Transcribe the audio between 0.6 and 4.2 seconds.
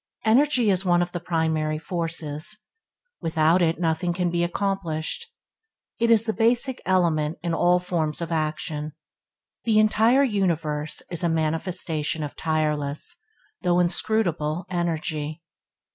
is one of the primary forces: without it nothing